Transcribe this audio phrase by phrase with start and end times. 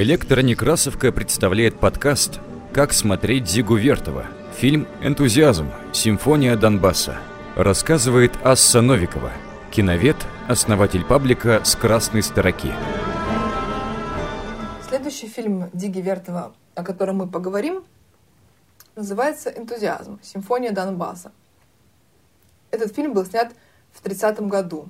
[0.00, 2.38] Электронекрасовка представляет подкаст
[2.72, 4.26] «Как смотреть Зигу Вертова».
[4.56, 5.72] Фильм «Энтузиазм.
[5.92, 7.18] Симфония Донбасса».
[7.56, 9.32] Рассказывает Асса Новикова,
[9.72, 10.14] киновед,
[10.46, 12.72] основатель паблика «С красной строки».
[14.88, 17.82] Следующий фильм Диги Вертова, о котором мы поговорим,
[18.94, 20.20] называется «Энтузиазм.
[20.22, 21.32] Симфония Донбасса».
[22.70, 23.52] Этот фильм был снят
[23.90, 24.88] в 30 году.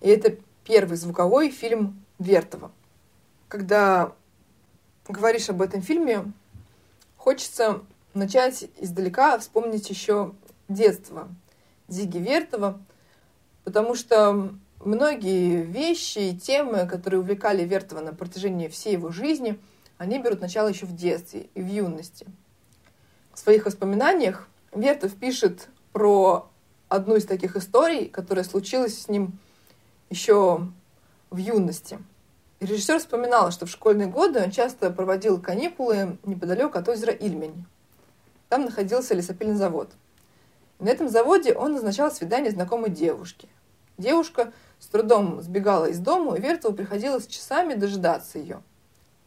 [0.00, 2.70] И это первый звуковой фильм Вертова
[3.48, 4.12] когда
[5.08, 6.30] говоришь об этом фильме,
[7.16, 7.82] хочется
[8.14, 10.34] начать издалека, вспомнить еще
[10.68, 11.28] детство
[11.88, 12.78] Зиги Вертова,
[13.64, 14.50] потому что
[14.84, 19.58] многие вещи и темы, которые увлекали Вертова на протяжении всей его жизни,
[19.96, 22.26] они берут начало еще в детстве и в юности.
[23.32, 26.50] В своих воспоминаниях Вертов пишет про
[26.88, 29.38] одну из таких историй, которая случилась с ним
[30.10, 30.68] еще
[31.30, 31.98] в юности–
[32.60, 37.66] Режиссер вспоминал, что в школьные годы он часто проводил каникулы неподалеку от озера Ильмень.
[38.48, 39.92] Там находился лесопильный завод.
[40.80, 43.48] И на этом заводе он назначал свидание знакомой девушке.
[43.96, 48.62] Девушка с трудом сбегала из дома, и Вертову приходилось часами дожидаться ее.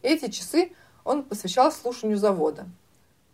[0.02, 2.66] Эти часы он посвящал слушанию завода.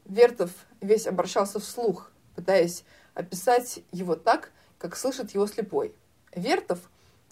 [0.05, 5.93] Вертов весь обращался вслух, пытаясь описать его так, как слышит его слепой.
[6.35, 6.79] Вертов,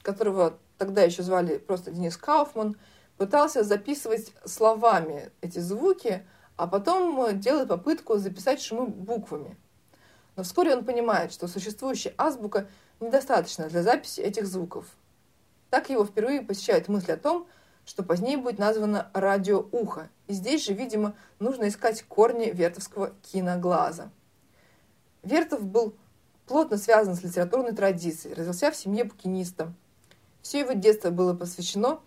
[0.07, 2.77] которого тогда еще звали просто Денис Кауфман,
[3.17, 6.25] пытался записывать словами эти звуки,
[6.57, 9.57] а потом делает попытку записать шумы буквами.
[10.37, 12.69] Но вскоре он понимает, что существующая азбука
[13.01, 14.87] недостаточна для записи этих звуков.
[15.71, 17.49] Так его впервые посещает мысль о том,
[17.85, 20.09] что позднее будет названо радиоухо.
[20.29, 24.11] И здесь же, видимо, нужно искать корни вертовского киноглаза.
[25.25, 25.97] Вертов был
[26.47, 29.73] плотно связан с литературной традицией, родился в семье букиниста–
[30.47, 31.99] все его детство было посвящено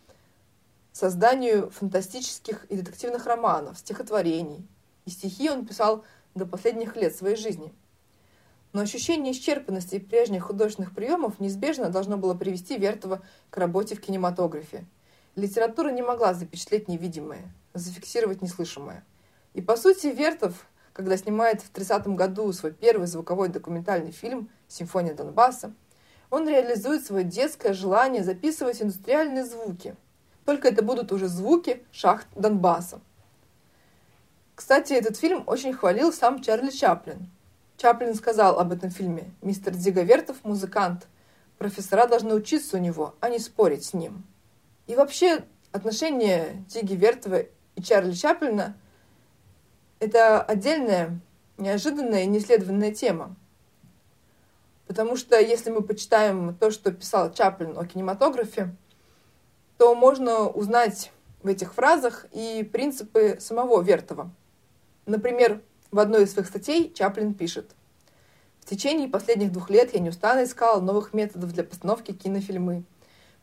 [0.93, 4.65] созданию фантастических и детективных романов, стихотворений.
[5.03, 7.73] И стихи он писал до последних лет своей жизни.
[8.71, 14.85] Но ощущение исчерпанности прежних художественных приемов неизбежно должно было привести Вертова к работе в кинематографе.
[15.35, 19.03] Литература не могла запечатлеть невидимое, зафиксировать неслышимое.
[19.53, 25.13] И по сути Вертов, когда снимает в 30 году свой первый звуковой документальный фильм «Симфония
[25.13, 25.73] Донбасса»,
[26.29, 29.95] он реализует свое детское желание записывать индустриальные звуки.
[30.45, 33.01] Только это будут уже звуки шахт Донбасса.
[34.55, 37.29] Кстати, этот фильм очень хвалил сам Чарли Чаплин.
[37.77, 41.07] Чаплин сказал об этом фильме «Мистер Диговертов– музыкант.
[41.57, 44.23] Профессора должны учиться у него, а не спорить с ним».
[44.85, 47.43] И вообще отношения Диги Вертова
[47.75, 48.75] и Чарли Чаплина–
[49.99, 51.19] это отдельная,
[51.57, 53.35] неожиданная и неисследованная тема.
[54.89, 58.75] Потому что если мы почитаем то, что писал Чаплин о кинематографе,
[59.77, 61.11] то можно узнать
[61.43, 64.31] в этих фразах и принципы самого Вертова.
[65.05, 65.61] Например,
[65.91, 67.75] в одной из своих статей Чаплин пишет
[68.61, 72.83] «В течение последних двух лет я неустанно искал новых методов для постановки кинофильмы.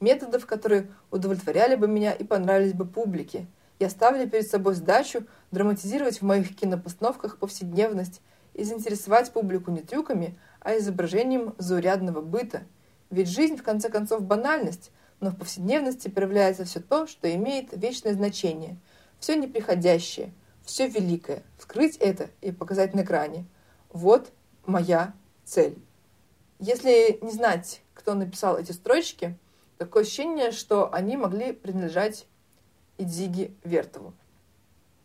[0.00, 3.46] Методов, которые удовлетворяли бы меня и понравились бы публике.
[3.78, 8.20] Я ставлю перед собой задачу драматизировать в моих кинопостановках повседневность
[8.56, 12.62] и заинтересовать публику не трюками, а изображением заурядного быта.
[13.10, 14.90] Ведь жизнь, в конце концов, банальность,
[15.20, 18.78] но в повседневности проявляется все то, что имеет вечное значение,
[19.20, 20.32] все неприходящее,
[20.64, 21.42] все великое.
[21.58, 23.44] Вскрыть это и показать на экране.
[23.92, 24.32] Вот
[24.64, 25.12] моя
[25.44, 25.78] цель.
[26.58, 29.36] Если не знать, кто написал эти строчки,
[29.76, 32.26] такое ощущение, что они могли принадлежать
[32.96, 34.14] и Диге Вертову.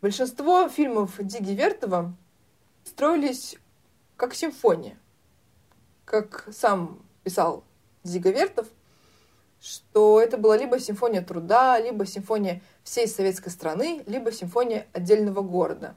[0.00, 2.14] Большинство фильмов Диги Вертова
[2.84, 3.56] строились
[4.16, 4.98] как симфония
[6.12, 7.64] как сам писал
[8.04, 8.66] Зиговертов,
[9.62, 15.94] что это была либо симфония труда, либо симфония всей советской страны, либо симфония отдельного города.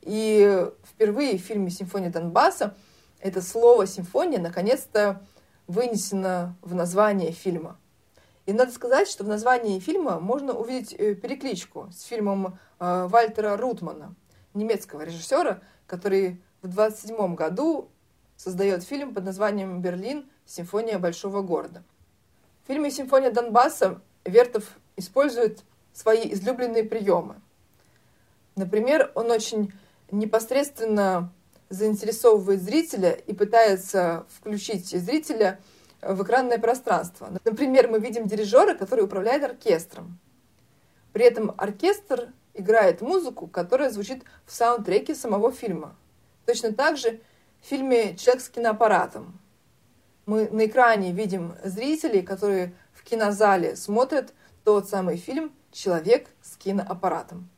[0.00, 2.74] И впервые в фильме «Симфония Донбасса»
[3.20, 5.20] это слово «симфония» наконец-то
[5.66, 7.76] вынесено в название фильма.
[8.46, 13.56] И надо сказать, что в названии фильма можно увидеть э, перекличку с фильмом э, Вальтера
[13.56, 14.14] Рутмана,
[14.54, 17.88] немецкого режиссера, который в 27 году
[18.36, 20.28] создает фильм под названием «Берлин.
[20.44, 21.82] Симфония большого города».
[22.64, 24.64] В фильме «Симфония Донбасса» Вертов
[24.96, 25.62] использует
[25.92, 27.36] свои излюбленные приемы.
[28.54, 29.72] Например, он очень
[30.10, 31.32] непосредственно
[31.68, 35.58] заинтересовывает зрителя и пытается включить зрителя
[36.00, 37.28] в экранное пространство.
[37.44, 40.18] Например, мы видим дирижера, который управляет оркестром.
[41.12, 45.96] При этом оркестр играет музыку, которая звучит в саундтреке самого фильма.
[46.46, 47.20] Точно так же
[47.62, 49.38] в фильме «Человек с киноаппаратом».
[50.26, 54.32] Мы на экране видим зрителей, которые в кинозале смотрят
[54.64, 57.48] тот самый фильм человек с киноаппаратом.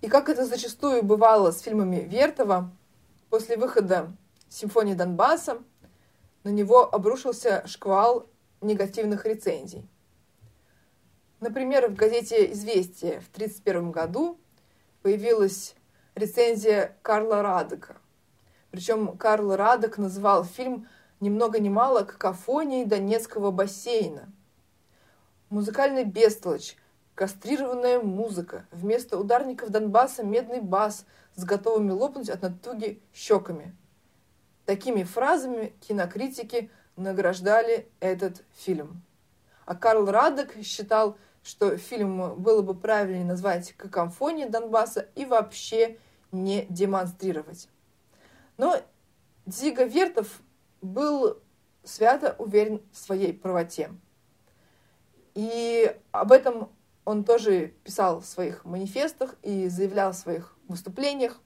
[0.00, 2.70] И как это зачастую бывало с фильмами Вертова,
[3.28, 4.12] после выхода
[4.48, 5.58] «Симфонии Донбасса»
[6.44, 8.26] на него обрушился шквал
[8.60, 9.88] негативных рецензий.
[11.40, 14.38] Например, в газете «Известия» в 1931 году
[15.00, 15.74] появилась
[16.14, 17.96] рецензия Карла Радека.
[18.70, 20.86] Причем Карл Радек называл фильм
[21.18, 24.30] ни много ни мало какофонией Донецкого бассейна.
[25.48, 26.76] Музыкальный бестолочь,
[27.14, 33.74] кастрированная музыка, вместо ударников Донбасса медный бас с готовыми лопнуть от натуги щеками.
[34.66, 39.02] Такими фразами кинокритики награждали этот фильм.
[39.64, 45.98] А Карл Радек считал, что фильм было бы правильнее назвать «Какомфония Донбасса» и вообще
[46.32, 47.68] не демонстрировать.
[48.56, 48.80] Но
[49.46, 50.40] Дзига Вертов
[50.80, 51.38] был
[51.82, 53.90] свято уверен в своей правоте.
[55.34, 56.70] И об этом
[57.04, 61.40] он тоже писал в своих манифестах и заявлял в своих выступлениях.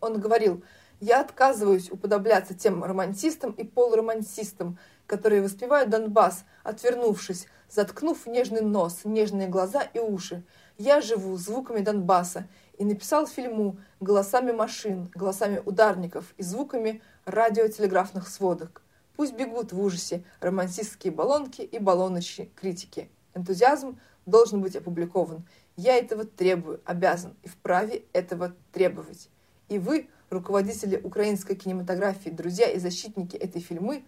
[0.00, 0.62] Он говорил,
[1.00, 9.48] я отказываюсь уподобляться тем романтистам и полуромантистам, которые воспевают Донбасс, отвернувшись, заткнув нежный нос, нежные
[9.48, 10.44] глаза и уши.
[10.76, 12.46] Я живу звуками Донбасса
[12.78, 18.82] и написал фильму голосами машин, голосами ударников и звуками радиотелеграфных сводок.
[19.16, 23.10] Пусть бегут в ужасе романтистские баллонки и баллоночки критики.
[23.34, 25.46] Энтузиазм должен быть опубликован.
[25.76, 29.28] Я этого требую, обязан и вправе этого требовать.
[29.70, 34.04] И вы, руководители украинской кинематографии, друзья и защитники этой фильмы,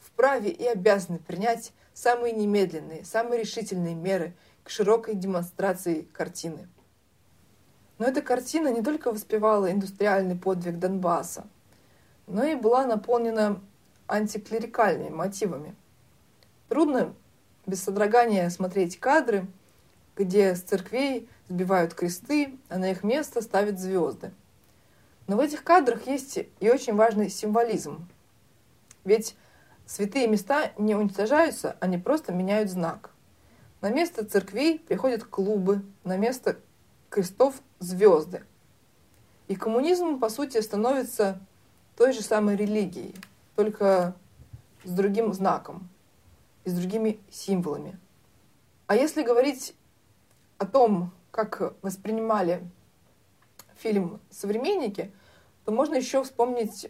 [0.00, 6.66] вправе и обязаны принять самые немедленные, самые решительные меры к широкой демонстрации картины.
[7.98, 11.46] Но эта картина не только воспевала индустриальный подвиг Донбасса,
[12.26, 13.60] но и была наполнена
[14.08, 15.76] антиклерикальными мотивами.
[16.70, 17.14] Трудно
[17.66, 19.46] без содрогания смотреть кадры,
[20.16, 24.32] где с церквей сбивают кресты, а на их место ставят звезды.
[25.26, 28.08] Но в этих кадрах есть и очень важный символизм.
[29.04, 29.36] Ведь
[29.86, 33.10] святые места не уничтожаются, они просто меняют знак.
[33.80, 36.58] На место церквей приходят клубы, на место
[37.08, 38.44] крестов звезды.
[39.48, 41.40] И коммунизм, по сути, становится
[41.96, 43.14] той же самой религией,
[43.56, 44.14] только
[44.84, 45.88] с другим знаком
[46.64, 47.98] и с другими символами.
[48.86, 49.74] А если говорить
[50.58, 52.62] о том, как воспринимали
[53.82, 55.12] фильм «Современники»,
[55.64, 56.88] то можно еще вспомнить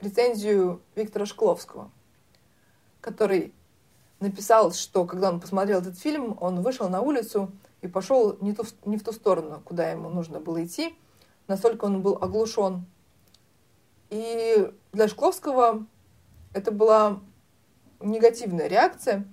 [0.00, 1.90] рецензию Виктора Шкловского,
[3.00, 3.54] который
[4.20, 8.64] написал, что когда он посмотрел этот фильм, он вышел на улицу и пошел не, ту,
[8.84, 10.96] не в ту сторону, куда ему нужно было идти.
[11.46, 12.86] Настолько он был оглушен.
[14.10, 15.86] И для Шкловского
[16.52, 17.20] это была
[18.00, 19.26] негативная реакция.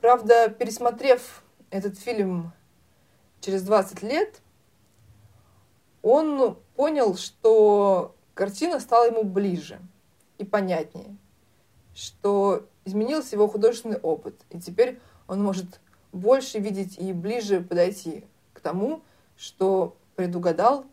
[0.00, 2.52] Правда, пересмотрев этот фильм
[3.40, 4.40] через 20 лет,
[6.08, 9.78] он понял, что картина стала ему ближе
[10.38, 11.16] и понятнее,
[11.94, 15.80] что изменился его художественный опыт, и теперь он может
[16.12, 18.24] больше видеть и ближе подойти
[18.54, 19.02] к тому,
[19.36, 20.84] что предугадал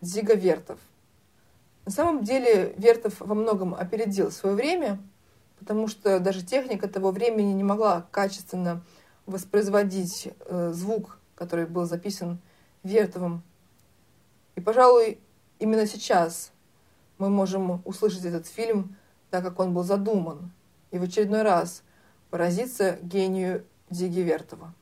[0.00, 0.78] Зига Вертов.
[1.86, 4.98] На самом деле Вертов во многом опередил свое время,
[5.58, 8.82] потому что даже техника того времени не могла качественно
[9.26, 12.38] воспроизводить э, звук, который был записан
[12.82, 13.42] Вертовым.
[14.54, 15.18] И, пожалуй,
[15.58, 16.52] именно сейчас
[17.18, 18.96] мы можем услышать этот фильм
[19.30, 20.52] так, как он был задуман,
[20.90, 21.82] и в очередной раз
[22.30, 24.74] поразиться гению Зиги Вертова.